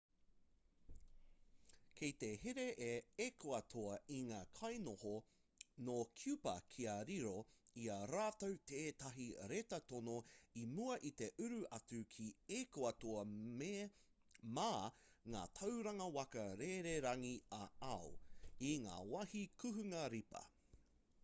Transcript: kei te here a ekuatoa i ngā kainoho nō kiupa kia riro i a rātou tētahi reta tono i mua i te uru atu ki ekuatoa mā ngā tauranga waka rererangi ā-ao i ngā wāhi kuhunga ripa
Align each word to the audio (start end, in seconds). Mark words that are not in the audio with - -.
kei 1.97 2.13
te 2.21 2.27
here 2.43 2.63
a 2.83 2.93
ekuatoa 3.25 3.97
i 4.13 4.21
ngā 4.29 4.37
kainoho 4.59 5.11
nō 5.89 5.97
kiupa 6.21 6.53
kia 6.75 6.95
riro 7.09 7.33
i 7.81 7.83
a 7.95 7.97
rātou 8.13 8.55
tētahi 8.71 9.27
reta 9.51 9.77
tono 9.91 10.15
i 10.61 10.63
mua 10.71 10.95
i 11.09 11.11
te 11.21 11.27
uru 11.47 11.59
atu 11.79 11.99
ki 12.15 12.25
ekuatoa 12.61 13.25
mā 14.55 14.71
ngā 15.35 15.43
tauranga 15.61 16.07
waka 16.19 16.47
rererangi 16.65 17.35
ā-ao 17.63 18.09
i 18.71 18.73
ngā 18.87 18.97
wāhi 19.15 19.43
kuhunga 19.65 20.01
ripa 20.15 20.43